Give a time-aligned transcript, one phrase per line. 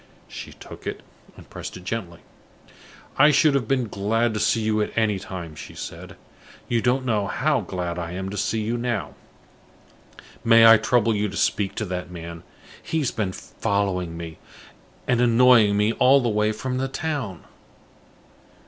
[0.27, 1.01] She took it,
[1.37, 2.21] and pressed it gently.
[3.19, 6.15] "I should have been glad to see you at any time," she said.
[6.67, 9.13] "You don't know how glad I am to see you now.
[10.43, 12.41] May I trouble you to speak to that man?
[12.81, 14.39] He has been following me,
[15.07, 17.43] and annoying me all the way from the town."